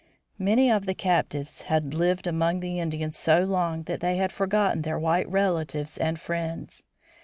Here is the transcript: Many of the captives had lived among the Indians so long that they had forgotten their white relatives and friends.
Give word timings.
Many 0.39 0.71
of 0.71 0.87
the 0.87 0.95
captives 0.95 1.61
had 1.61 1.93
lived 1.93 2.25
among 2.25 2.59
the 2.59 2.79
Indians 2.79 3.19
so 3.19 3.41
long 3.43 3.83
that 3.83 3.99
they 3.99 4.15
had 4.17 4.31
forgotten 4.31 4.81
their 4.81 4.97
white 4.97 5.29
relatives 5.29 5.95
and 5.95 6.19
friends. 6.19 6.83